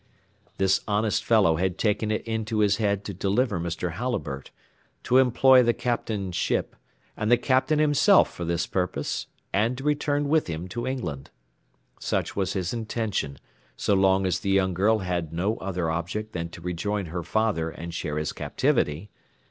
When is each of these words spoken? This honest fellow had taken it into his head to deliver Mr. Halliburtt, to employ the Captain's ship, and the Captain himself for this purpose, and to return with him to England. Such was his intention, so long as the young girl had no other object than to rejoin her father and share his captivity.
This 0.57 0.81
honest 0.87 1.23
fellow 1.23 1.57
had 1.57 1.77
taken 1.77 2.09
it 2.09 2.23
into 2.23 2.57
his 2.57 2.77
head 2.77 3.05
to 3.05 3.13
deliver 3.13 3.59
Mr. 3.59 3.91
Halliburtt, 3.91 4.49
to 5.03 5.19
employ 5.19 5.61
the 5.61 5.75
Captain's 5.75 6.35
ship, 6.35 6.75
and 7.15 7.29
the 7.29 7.37
Captain 7.37 7.77
himself 7.77 8.33
for 8.33 8.43
this 8.43 8.65
purpose, 8.65 9.27
and 9.53 9.77
to 9.77 9.83
return 9.83 10.27
with 10.27 10.47
him 10.47 10.67
to 10.69 10.87
England. 10.87 11.29
Such 11.99 12.35
was 12.35 12.53
his 12.53 12.73
intention, 12.73 13.37
so 13.77 13.93
long 13.93 14.25
as 14.25 14.39
the 14.39 14.49
young 14.49 14.73
girl 14.73 14.97
had 15.05 15.31
no 15.31 15.57
other 15.57 15.91
object 15.91 16.33
than 16.33 16.49
to 16.49 16.61
rejoin 16.61 17.05
her 17.05 17.21
father 17.21 17.69
and 17.69 17.93
share 17.93 18.17
his 18.17 18.33
captivity. 18.33 19.11